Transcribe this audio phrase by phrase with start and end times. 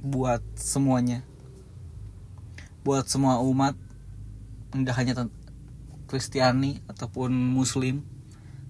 [0.03, 1.23] Buat semuanya.
[2.83, 3.79] Buat semua umat
[4.75, 5.31] Enggak hanya
[6.11, 8.03] Kristiani ataupun Muslim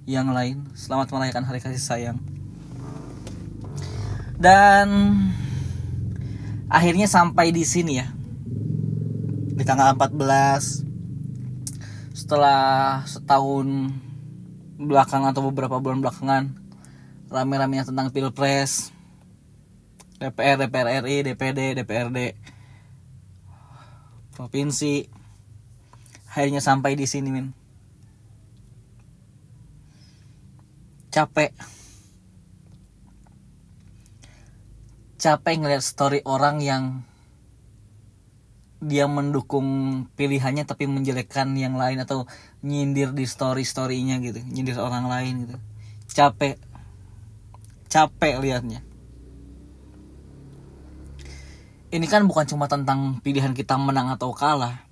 [0.05, 2.21] Yang lain Selamat merayakan hari kasih sayang.
[4.37, 5.17] Dan
[6.71, 8.07] akhirnya sampai di sini ya.
[9.59, 10.87] Di tanggal 14
[12.15, 13.91] setelah setahun
[14.81, 16.55] belakangan atau beberapa bulan belakangan
[17.29, 18.95] rame-ramenya tentang pilpres
[20.23, 22.19] DPR DPR RI DPD DPRD
[24.39, 25.05] provinsi.
[26.31, 27.51] Akhirnya sampai di sini min.
[31.11, 31.51] Capek
[35.21, 36.85] capek ngeliat story orang yang
[38.81, 39.69] dia mendukung
[40.17, 42.25] pilihannya tapi menjelekkan yang lain atau
[42.65, 45.57] nyindir di story storynya gitu nyindir orang lain gitu.
[46.17, 46.57] Capek.
[47.93, 48.81] Capek liatnya.
[51.91, 54.89] Ini kan bukan cuma tentang pilihan kita menang atau kalah.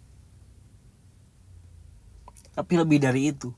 [2.52, 3.54] Tapi lebih dari itu.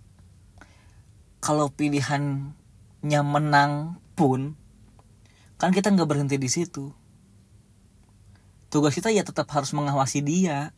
[1.40, 4.59] Kalau pilihannya menang pun
[5.61, 6.89] kan kita nggak berhenti di situ.
[8.72, 10.72] Tugas kita ya tetap harus mengawasi dia.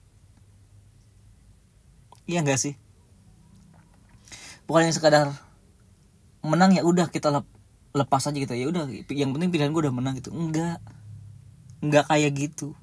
[2.27, 2.74] Iya nggak sih?
[4.66, 5.30] Bukan sekadar
[6.42, 7.56] menang ya udah kita lep-
[7.94, 8.58] lepas aja gitu.
[8.58, 10.34] Ya udah yang penting pilihan gue udah menang gitu.
[10.34, 10.83] Enggak
[11.78, 12.74] enggak kayak gitu.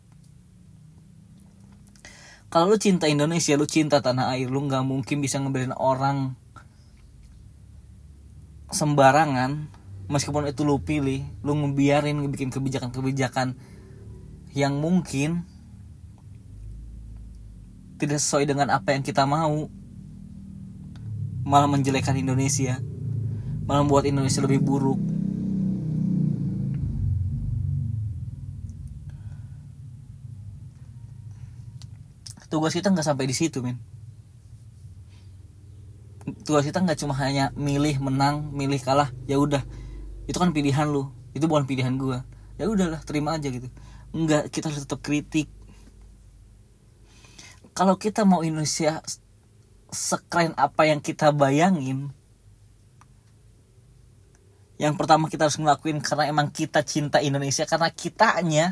[2.50, 6.34] Kalau lu cinta Indonesia lu cinta tanah air lu nggak mungkin bisa ngeberin orang
[8.69, 9.78] sembarangan
[10.09, 13.53] meskipun itu lu pilih lu ngebiarin ngebikin kebijakan-kebijakan
[14.57, 15.45] yang mungkin
[18.01, 19.69] tidak sesuai dengan apa yang kita mau
[21.45, 22.81] malah menjelekkan Indonesia
[23.69, 24.97] malah membuat Indonesia lebih buruk.
[32.50, 33.78] Tugas kita nggak sampai di situ men.
[36.41, 39.61] Tugas kita nggak cuma hanya milih menang milih kalah ya udah
[40.29, 41.09] itu kan pilihan lu.
[41.34, 42.22] Itu bukan pilihan gua.
[42.62, 43.66] Ya udahlah terima aja gitu.
[44.13, 45.50] Enggak kita harus tetap kritik.
[47.73, 49.01] Kalau kita mau Indonesia
[49.90, 52.13] sekeren apa yang kita bayangin
[54.78, 58.66] yang pertama kita harus ngelakuin karena emang kita cinta Indonesia karena kitanya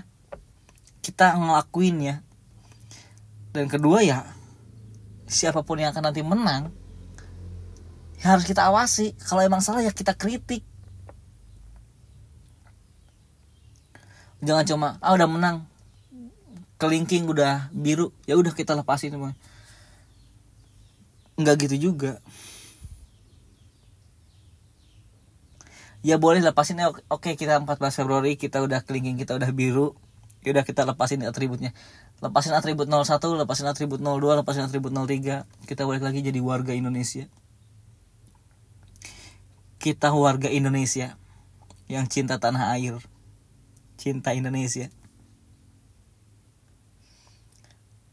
[1.01, 2.21] kita ngelakuinnya
[3.51, 4.29] dan kedua ya
[5.25, 6.69] siapa pun yang akan nanti menang
[8.21, 9.17] ya harus kita awasi.
[9.17, 10.61] Kalau emang salah ya kita kritik
[14.41, 15.57] jangan cuma ah udah menang.
[16.77, 19.33] Kelingking udah biru ya udah kita lepasin semua.
[21.37, 22.21] Nggak gitu juga.
[26.05, 29.97] Ya boleh lepasin ya oke kita 14 Februari kita udah kelingking kita udah biru
[30.45, 31.73] ya udah kita lepasin atributnya.
[32.21, 33.03] Lepasin atribut 01
[33.41, 37.25] lepasin atribut 02 lepasin atribut 03 kita balik lagi jadi warga Indonesia.
[39.81, 41.17] Kita warga Indonesia
[41.89, 43.01] yang cinta tanah air
[43.97, 44.87] cinta Indonesia.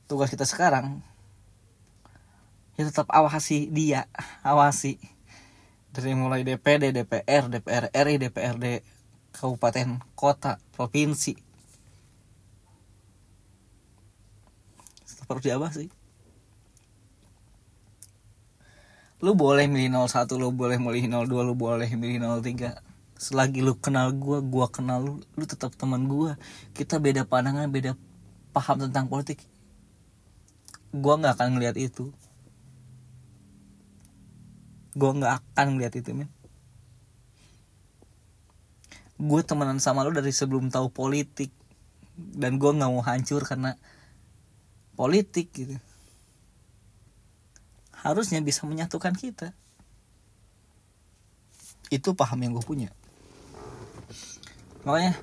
[0.09, 1.05] Tugas kita sekarang
[2.75, 4.11] ya tetap awasi dia
[4.43, 4.99] awasi.
[5.95, 8.83] Dari mulai DPD, DPR, DPR RI, DPRD,
[9.31, 11.39] kabupaten, kota, provinsi.
[15.07, 15.87] Tetap harus diawasi.
[19.23, 22.84] Lu boleh milih 01, lu boleh milih 02, lu boleh milih 03
[23.15, 26.35] selagi lu kenal gua gua kenal lu lu tetap teman gua.
[26.75, 27.95] Kita beda pandangan beda
[28.51, 29.41] paham tentang politik.
[30.91, 32.11] Gua nggak akan ngeliat itu.
[34.95, 36.31] Gua nggak akan ngeliat itu men.
[39.15, 41.55] Gue temenan sama lu dari sebelum tahu politik.
[42.15, 43.79] Dan gua nggak mau hancur karena
[44.99, 45.79] politik gitu.
[47.95, 49.55] Harusnya bisa menyatukan kita.
[51.95, 52.91] Itu paham yang gue punya
[54.85, 55.17] makanya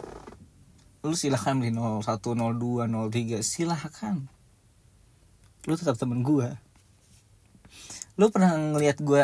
[1.02, 4.26] lu silahkan beli 01, 02, 03 silahkan.
[5.70, 6.50] Lu tetap temen gue
[8.20, 9.24] lu pernah ngelihat gue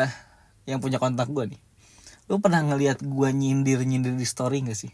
[0.66, 1.60] yang punya kontak gue nih?
[2.26, 4.92] Lu pernah ngelihat gue nyindir nyindir di story gak sih?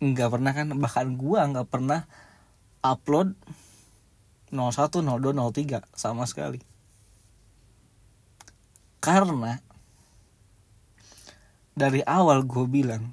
[0.00, 0.72] Nggak pernah kan?
[0.72, 2.08] Bahkan gue nggak pernah
[2.80, 3.36] upload
[4.48, 6.62] 01, 02, 03 sama sekali.
[9.02, 9.60] Karena
[11.76, 13.12] dari awal gue bilang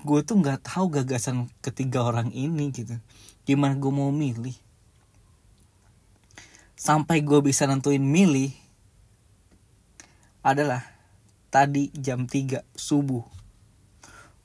[0.00, 2.96] gue tuh nggak tahu gagasan ketiga orang ini gitu.
[3.44, 4.56] Gimana gue mau milih?
[6.72, 8.56] Sampai gue bisa nentuin milih
[10.40, 10.80] adalah
[11.52, 13.20] tadi jam 3 subuh.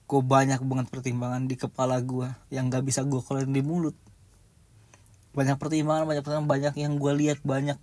[0.03, 3.95] Gue banyak banget pertimbangan di kepala gue yang gak bisa gue keluarin di mulut.
[5.31, 7.79] Banyak pertimbangan banyak pertimbangan banyak yang gue lihat banyak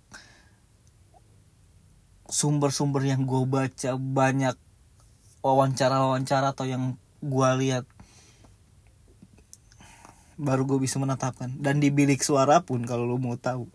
[2.27, 4.55] sumber-sumber yang gue baca banyak
[5.43, 7.83] wawancara-wawancara atau yang gue lihat
[10.39, 11.51] baru gue bisa menetapkan.
[11.59, 13.67] Dan di bilik suara pun kalau lo mau tahu.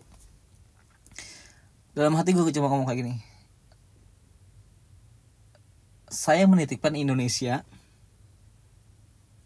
[1.93, 3.15] Dalam hati gue cuma ngomong kayak gini.
[6.09, 7.63] Saya menitipkan Indonesia.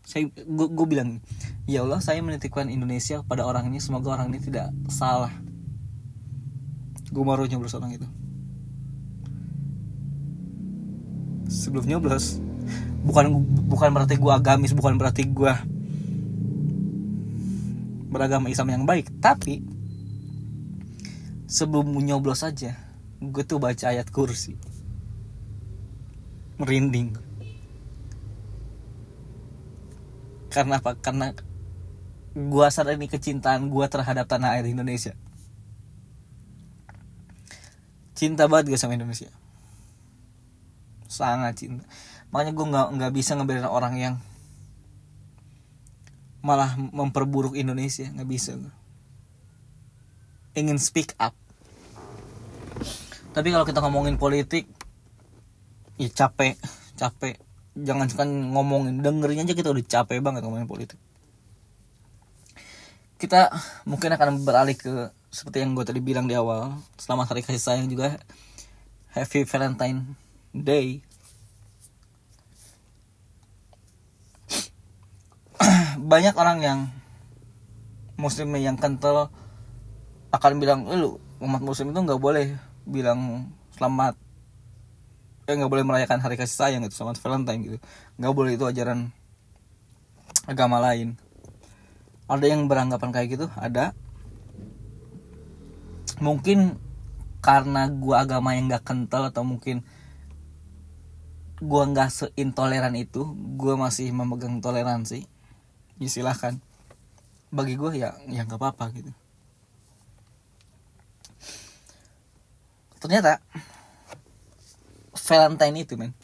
[0.06, 1.22] Saya gue, gue bilang
[1.66, 5.32] ya Allah saya menitipkan Indonesia pada orang ini semoga orang ini tidak salah.
[7.12, 8.21] Gue baru nyoblos orang itu
[11.50, 12.42] sebelum nyoblos
[13.02, 15.52] bukan bukan berarti gue agamis bukan berarti gue
[18.12, 19.08] beragama Islam yang baik.
[19.18, 19.64] Tapi
[21.48, 22.76] sebelum nyoblos aja
[23.18, 24.54] gue tuh baca ayat kursi.
[26.60, 27.16] Merinding.
[30.52, 30.92] Karena apa?
[31.00, 31.32] Karena
[32.36, 35.16] gue sadar ini kecintaan gue terhadap tanah air Indonesia.
[38.12, 39.41] Cinta banget gue sama Indonesia
[41.12, 41.85] sangat cinta.
[42.32, 44.14] Makanya gue nggak nggak bisa ngebiarin orang yang
[46.41, 48.09] malah memperburuk Indonesia.
[48.09, 48.56] Nggak bisa
[50.56, 51.37] ingin speak up.
[53.32, 54.69] Tapi kalau kita ngomongin politik
[56.00, 56.56] ya capek
[56.97, 57.37] capek.
[57.73, 61.00] Jangan kan ngomongin dengerin aja kita udah capek banget ngomongin politik.
[63.17, 63.49] Kita
[63.88, 66.76] mungkin akan beralih ke seperti yang gue tadi bilang di awal.
[67.00, 68.20] Selamat hari kasih sayang juga.
[69.12, 70.21] Happy Valentine
[70.52, 71.00] Day.
[76.12, 76.78] Banyak orang yang
[78.20, 79.32] muslim yang kental
[80.32, 84.14] akan bilang lu umat muslim itu nggak boleh bilang selamat.
[85.49, 87.78] Eh nggak boleh merayakan hari kasih sayang itu selamat Valentine gitu.
[88.20, 89.10] Nggak boleh itu ajaran
[90.46, 91.16] agama lain.
[92.28, 93.46] Ada yang beranggapan kayak gitu?
[93.56, 93.93] Ada.
[96.22, 96.78] Mungkin
[97.43, 99.82] karena gua agama yang nggak kental atau mungkin
[101.62, 103.23] gua nggak seintoleran itu
[103.55, 105.31] gua masih memegang toleransi
[106.03, 106.59] ya silahkan.
[107.55, 109.12] Bagi gue ya ya nggak apa-apa gitu.
[112.99, 113.38] Ternyata
[115.12, 116.17] Valentine itu men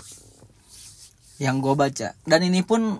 [1.38, 2.18] yang gue baca.
[2.26, 2.98] Dan ini pun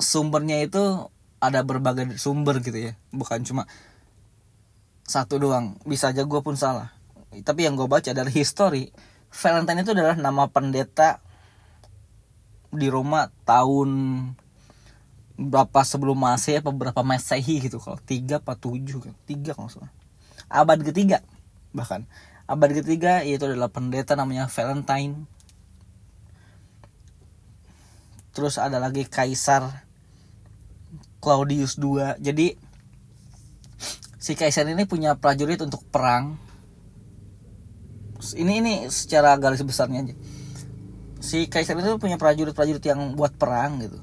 [0.00, 3.68] sumbernya itu ada berbagai sumber gitu ya bukan cuma
[5.04, 5.76] satu doang.
[5.84, 6.96] Bisa aja gue pun salah.
[7.32, 8.88] Tapi yang gue baca dari history
[9.28, 11.20] Valentine itu adalah nama pendeta
[12.68, 13.90] di Roma tahun
[15.38, 17.78] berapa sebelum Masehi apa berapa Masehi gitu.
[17.78, 19.92] Kalau tiga apa tujuh kan tiga kalau salah.
[20.50, 21.22] Abad ketiga
[21.70, 22.08] bahkan.
[22.48, 25.28] Abad ketiga yaitu adalah pendeta namanya Valentine.
[28.32, 29.84] Terus ada lagi Kaisar
[31.18, 32.54] Claudius II jadi
[34.18, 36.38] si Kaisar ini punya prajurit untuk perang
[38.34, 40.14] ini ini secara garis besarnya aja.
[41.18, 44.00] Si Kaisar itu punya prajurit-prajurit yang buat perang gitu.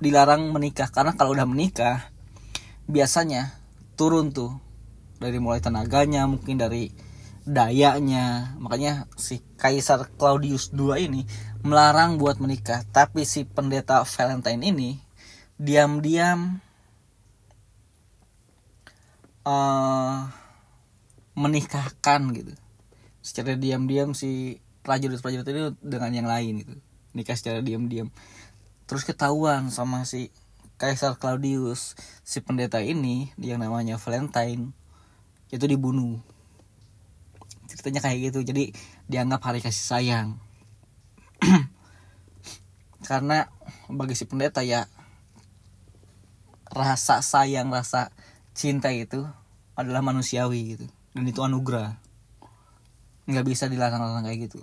[0.00, 2.10] Dilarang menikah karena kalau udah menikah
[2.88, 3.54] biasanya
[3.94, 4.56] turun tuh.
[5.20, 6.88] Dari mulai tenaganya mungkin dari
[7.44, 8.56] dayanya.
[8.56, 11.28] Makanya si Kaisar Claudius II ini
[11.60, 12.88] melarang buat menikah.
[12.88, 14.90] Tapi si pendeta Valentine ini
[15.60, 16.56] diam-diam
[19.44, 20.24] uh,
[21.36, 22.56] menikahkan gitu
[23.20, 26.74] secara diam-diam si prajurit-prajurit ini dengan yang lain gitu.
[27.12, 28.08] Nikah secara diam-diam.
[28.88, 30.32] Terus ketahuan sama si
[30.80, 31.92] Kaisar Claudius
[32.24, 34.72] si pendeta ini yang namanya Valentine
[35.52, 36.18] itu dibunuh.
[37.68, 38.72] Ceritanya kayak gitu jadi
[39.06, 40.28] dianggap hari kasih sayang.
[43.08, 43.46] Karena
[43.92, 44.88] bagi si pendeta ya
[46.70, 48.14] rasa sayang rasa
[48.54, 49.26] cinta itu
[49.76, 50.86] adalah manusiawi gitu.
[51.12, 52.09] Dan itu anugerah
[53.30, 54.60] nggak bisa dilarang-larang kayak gitu.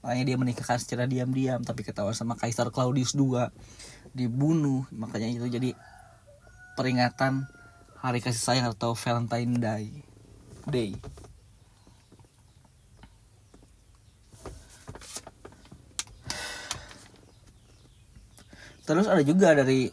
[0.00, 3.36] Makanya dia menikahkan secara diam-diam tapi ketahuan sama Kaisar Claudius II
[4.16, 5.70] dibunuh makanya itu jadi
[6.74, 7.46] peringatan
[8.00, 9.86] hari kasih sayang atau Valentine Day.
[10.64, 10.90] Day.
[18.88, 19.92] Terus ada juga dari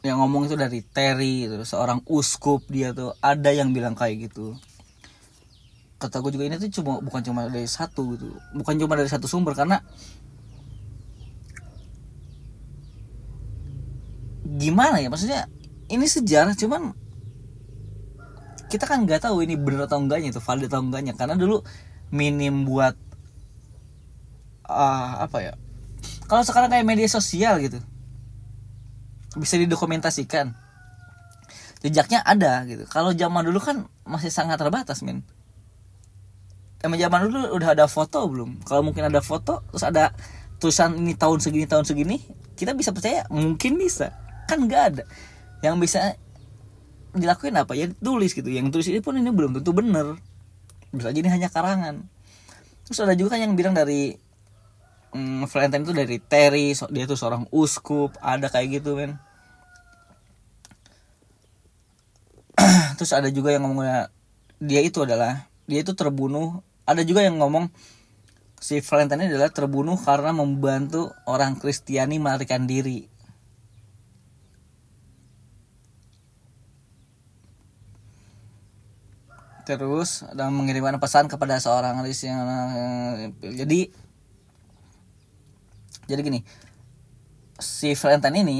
[0.00, 4.56] yang ngomong itu dari Terry terus seorang uskup dia tuh ada yang bilang kayak gitu
[6.00, 8.32] kata gue juga ini tuh cuma bukan cuma dari satu gitu.
[8.56, 9.84] Bukan cuma dari satu sumber karena
[14.56, 15.46] gimana ya maksudnya
[15.92, 16.96] ini sejarah cuman
[18.72, 21.12] kita kan nggak tahu ini bener atau enggaknya itu valid atau enggaknya.
[21.12, 21.60] Karena dulu
[22.08, 22.96] minim buat
[24.66, 25.54] uh, apa ya
[26.26, 27.78] kalau sekarang kayak media sosial gitu
[29.38, 30.54] bisa didokumentasikan
[31.80, 32.84] jejaknya ada gitu.
[32.90, 35.24] Kalau zaman dulu kan masih sangat terbatas men
[36.80, 38.64] Emang zaman dulu udah ada foto belum?
[38.64, 40.16] Kalau mungkin ada foto terus ada
[40.56, 42.16] tulisan ini tahun segini tahun segini
[42.56, 43.28] kita bisa percaya?
[43.28, 44.16] Mungkin bisa.
[44.48, 45.04] Kan nggak ada.
[45.60, 46.00] Yang bisa
[47.12, 47.76] dilakuin apa?
[47.76, 48.48] Ya tulis gitu.
[48.48, 50.16] Yang tulis ini pun ini belum tentu bener.
[50.92, 52.08] Bisa jadi hanya karangan.
[52.88, 54.16] Terus ada juga kan yang bilang dari
[55.12, 59.20] hmm, Valentine itu dari Terry dia tuh seorang uskup ada kayak gitu men.
[62.98, 64.08] Terus ada juga yang ngomongnya
[64.60, 67.70] dia itu adalah dia itu terbunuh ada juga yang ngomong
[68.58, 73.06] si Valentine adalah terbunuh karena membantu orang Kristiani melarikan diri.
[79.62, 82.42] Terus dan mengirimkan pesan kepada seorang Aris yang
[83.38, 83.86] jadi
[86.10, 86.42] jadi gini
[87.62, 88.58] si Valentine ini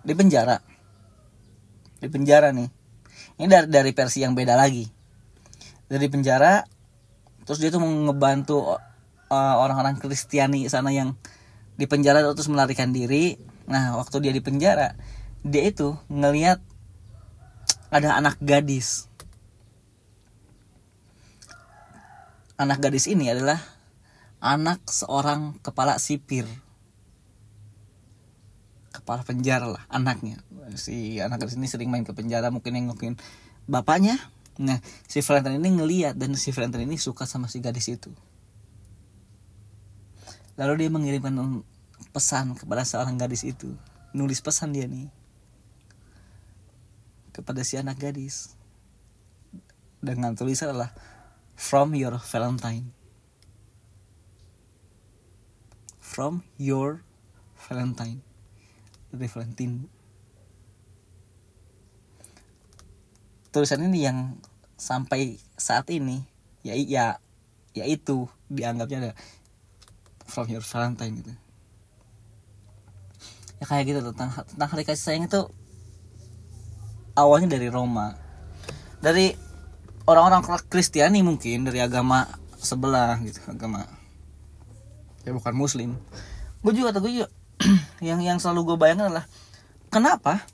[0.00, 0.56] di penjara.
[2.00, 2.72] Di penjara nih.
[3.36, 4.88] Ini dari dari versi yang beda lagi.
[5.84, 6.64] Dari penjara
[7.44, 8.76] terus dia tuh ngebantu
[9.30, 11.16] uh, orang-orang Kristiani sana yang
[11.80, 13.40] di penjara terus melarikan diri.
[13.70, 14.98] Nah waktu dia di penjara
[15.40, 16.60] dia itu ngelihat
[17.88, 19.08] ada anak gadis.
[22.60, 23.56] Anak gadis ini adalah
[24.44, 26.44] anak seorang kepala sipir.
[28.92, 30.44] Kepala penjara lah anaknya.
[30.76, 33.16] Si anak gadis ini sering main ke penjara mungkin nengokin
[33.64, 34.20] bapaknya
[34.58, 38.10] Nah, si Valentine ini ngeliat dan si Valentine ini suka sama si gadis itu.
[40.58, 41.62] Lalu dia mengirimkan
[42.10, 43.72] pesan kepada seorang gadis itu.
[44.10, 45.08] Nulis pesan dia nih.
[47.30, 48.58] Kepada si anak gadis.
[50.02, 50.92] Dengan tulisan adalah
[51.54, 52.92] From your Valentine.
[56.00, 57.06] From your
[57.68, 58.20] Valentine.
[59.14, 59.99] Dari Valentine.
[63.50, 64.38] Tulisan ini yang
[64.78, 66.22] sampai saat ini
[66.62, 67.06] ya ya
[67.74, 69.12] ya itu dianggapnya ada
[70.26, 71.32] from your Valentine gitu.
[73.60, 75.50] Ya kayak gitu tentang tentang hari kasih sayang itu
[77.18, 78.14] awalnya dari Roma.
[79.00, 79.34] Dari
[80.06, 82.28] orang-orang Kristiani mungkin dari agama
[82.60, 83.88] sebelah gitu agama
[85.24, 85.90] ya bukan Muslim.
[86.60, 87.28] Gue juga atau gue juga
[88.08, 89.26] yang yang selalu gue bayangkan adalah
[89.92, 90.44] kenapa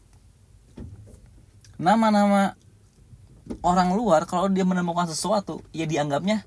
[1.77, 2.57] nama-nama
[3.63, 6.43] orang luar kalau dia menemukan sesuatu ya dianggapnya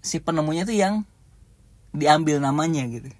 [0.00, 1.04] si penemunya itu yang
[1.92, 3.10] diambil namanya gitu.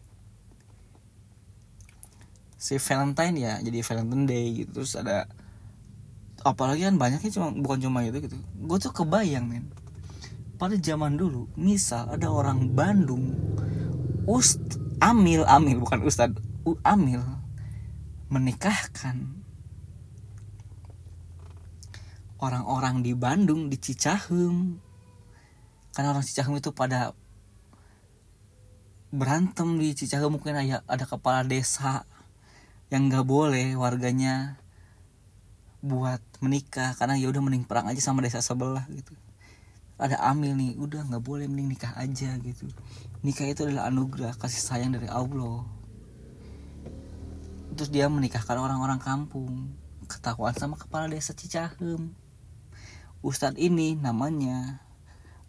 [2.61, 5.29] Si Valentine ya jadi Valentine Day gitu terus ada
[6.41, 8.37] apalagi kan banyaknya cuma bukan cuma itu gitu.
[8.65, 9.69] Gue tuh kebayang men.
[10.57, 13.33] Pada zaman dulu misal ada orang Bandung
[14.29, 14.61] ust
[15.01, 16.37] amil amil bukan ustad
[16.85, 17.25] amil
[18.29, 19.41] menikahkan
[22.41, 24.81] orang-orang di Bandung di Cicahem.
[25.93, 27.13] Karena orang Cicahem itu pada
[29.13, 32.09] berantem di Cicahem mungkin ada ada kepala desa
[32.91, 34.59] yang nggak boleh warganya
[35.81, 39.13] buat menikah karena ya udah mending perang aja sama desa sebelah gitu.
[40.01, 42.67] Ada amil nih udah nggak boleh mending nikah aja gitu.
[43.21, 45.69] Nikah itu adalah anugerah kasih sayang dari Allah.
[47.77, 49.77] Terus dia menikahkan orang-orang kampung
[50.09, 52.11] ketahuan sama kepala desa Cicahem
[53.21, 54.81] Ustadz ini namanya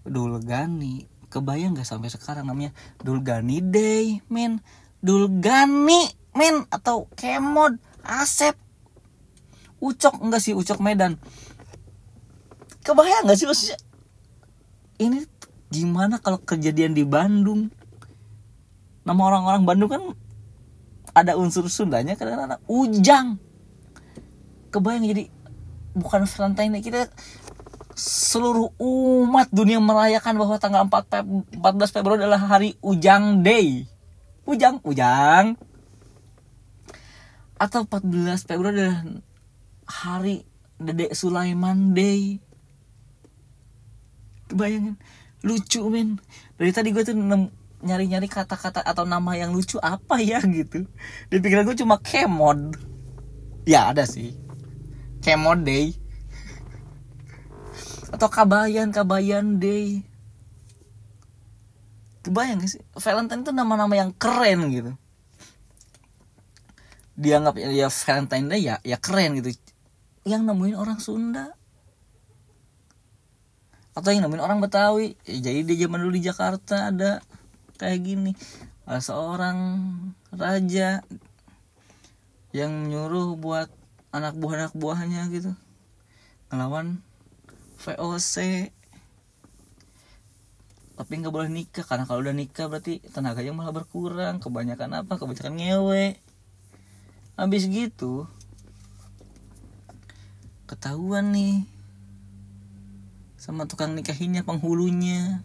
[0.04, 1.08] Dulgani.
[1.32, 4.60] Kebayang gak sampai sekarang namanya Dulgani Day men?
[5.00, 6.68] Dulgani men?
[6.68, 8.60] Atau Kemod Asep?
[9.80, 11.16] Ucok enggak sih Ucok Medan?
[12.84, 13.80] Kebayang gak sih maksudnya?
[15.00, 15.24] Ini
[15.72, 17.72] gimana kalau kejadian di Bandung?
[19.08, 20.04] Nama orang-orang Bandung kan
[21.16, 23.40] ada unsur Sundanya kadang-kadang Ujang.
[24.68, 25.24] Kebayang jadi
[25.96, 27.08] bukan Valentine kita
[28.02, 33.86] seluruh umat dunia merayakan bahwa tanggal 4 14 Februari adalah hari Ujang Day.
[34.50, 35.54] Ujang, Ujang.
[37.62, 39.06] Atau 14 Februari adalah
[39.86, 40.42] hari
[40.82, 42.42] Dedek Sulaiman Day.
[44.50, 44.98] Bayangin,
[45.46, 46.18] lucu men.
[46.58, 47.14] Dari tadi gue tuh
[47.86, 50.90] nyari-nyari kata-kata atau nama yang lucu apa ya gitu.
[51.30, 52.82] Di pikiran gue cuma Kemod.
[53.70, 54.34] Ya ada sih.
[55.22, 56.01] Kemod Day
[58.12, 60.04] atau kabayan kabayan day.
[62.22, 62.84] Kebayang gak sih?
[63.02, 64.92] Valentine itu nama-nama yang keren gitu.
[67.18, 69.58] Dianggap ya Valentine Day ya ya keren gitu.
[70.28, 71.58] Yang nemuin orang Sunda.
[73.98, 75.18] Atau yang nemuin orang Betawi.
[75.26, 77.26] Ya, jadi di zaman dulu di Jakarta ada
[77.82, 78.32] kayak gini.
[78.86, 79.58] Ada seorang
[80.30, 81.02] raja
[82.52, 83.72] yang nyuruh buat
[84.12, 85.56] anak buah anak buahnya gitu.
[86.52, 87.02] Ngelawan
[87.82, 88.36] VOC
[91.02, 94.38] tapi nggak boleh nikah karena kalau udah nikah berarti tenaganya malah berkurang.
[94.38, 95.18] Kebanyakan apa?
[95.18, 96.14] Kebanyakan ngewe.
[97.42, 98.30] Habis gitu
[100.70, 101.66] ketahuan nih
[103.36, 105.42] sama tukang nikahinnya penghulunya.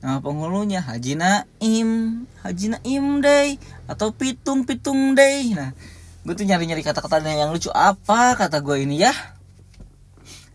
[0.00, 2.24] Nama penghulunya Haji Naim.
[2.40, 5.74] Haji Naim Day atau Pitung Pitung Day nah
[6.20, 9.12] gue tuh nyari nyari kata-kata yang lucu apa kata gue ini ya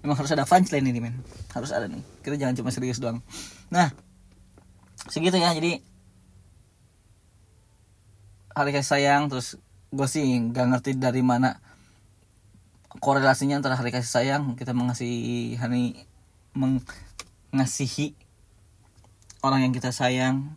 [0.06, 1.18] emang harus ada punchline ini men.
[1.50, 2.06] Harus ada nih.
[2.22, 3.26] Kita jangan cuma serius doang.
[3.74, 3.90] Nah
[5.10, 5.50] segitu ya.
[5.58, 5.82] Jadi
[8.54, 9.58] hari kasih sayang terus
[9.90, 11.58] gue sih nggak ngerti dari mana
[13.02, 16.08] korelasinya antara hari kasih sayang kita mengasihi hari
[16.56, 18.16] mengasihi
[19.44, 20.56] orang yang kita sayang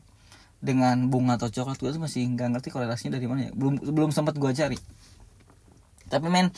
[0.61, 1.81] dengan bunga atau coklat.
[1.81, 3.52] Gue tuh masih nggak ngerti korelasinya dari mana ya.
[3.57, 4.78] Belum belum sempat gue cari.
[6.12, 6.52] Tapi men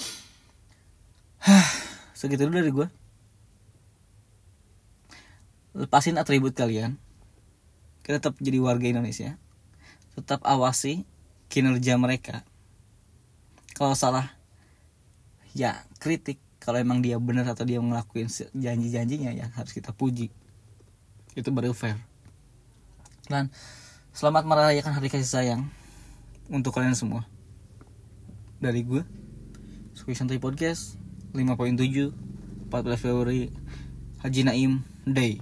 [2.21, 2.89] segitu dulu dari gue
[5.73, 7.01] lepasin atribut kalian.
[8.05, 9.41] Kita tetap jadi warga Indonesia.
[10.19, 11.09] Tetap awasi
[11.49, 12.45] kinerja mereka.
[13.73, 14.29] Kalau salah
[15.57, 16.37] ya kritik.
[16.61, 20.29] Kalau emang dia benar atau dia ngelakuin janji-janjinya ya harus kita puji.
[21.33, 21.97] Itu baru fair.
[23.33, 23.49] Dan
[24.13, 25.73] selamat merayakan hari kasih sayang
[26.53, 27.25] untuk kalian semua.
[28.61, 29.01] Dari gue
[29.97, 31.00] Suki Santai Podcast
[31.35, 32.13] 5.7
[32.71, 33.51] 14 Februari
[34.23, 35.41] Haji Naim Day